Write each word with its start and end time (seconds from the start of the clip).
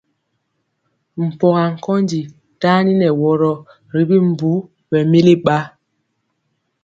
Mpɔga 1.25 1.63
nkondi 1.73 2.19
taniŋeworo 2.61 3.53
ri 4.07 4.15
mbu 4.29 4.49
ɓɛmili 4.89 5.33
ba. 5.45 5.57